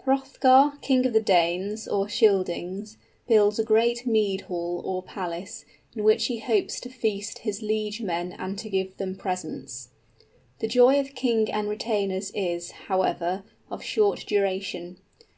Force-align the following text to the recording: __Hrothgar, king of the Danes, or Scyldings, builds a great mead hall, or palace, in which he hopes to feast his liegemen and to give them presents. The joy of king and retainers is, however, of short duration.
__Hrothgar, 0.06 0.80
king 0.80 1.04
of 1.04 1.12
the 1.12 1.20
Danes, 1.20 1.86
or 1.86 2.06
Scyldings, 2.08 2.96
builds 3.28 3.58
a 3.58 3.62
great 3.62 4.06
mead 4.06 4.40
hall, 4.48 4.80
or 4.86 5.02
palace, 5.02 5.66
in 5.94 6.02
which 6.02 6.28
he 6.28 6.38
hopes 6.38 6.80
to 6.80 6.88
feast 6.88 7.40
his 7.40 7.60
liegemen 7.60 8.32
and 8.38 8.58
to 8.58 8.70
give 8.70 8.96
them 8.96 9.14
presents. 9.14 9.90
The 10.60 10.66
joy 10.68 10.98
of 10.98 11.14
king 11.14 11.52
and 11.52 11.68
retainers 11.68 12.30
is, 12.30 12.70
however, 12.88 13.44
of 13.70 13.82
short 13.84 14.20
duration. 14.26 14.96